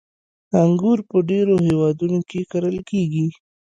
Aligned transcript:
•انګور 0.61 0.99
په 1.09 1.17
ډېرو 1.29 1.55
هېوادونو 1.65 2.19
کې 2.29 2.39
کرل 2.51 2.77
کېږي. 2.89 3.27